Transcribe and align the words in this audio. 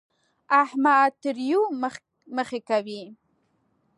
احمد 0.61 1.11
تريو 1.23 1.61
مخی 2.37 2.59
کوي. 2.69 3.03